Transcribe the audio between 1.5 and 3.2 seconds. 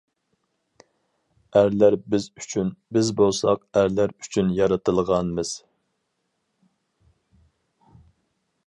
ئەرلەر بىز ئۈچۈن، بىز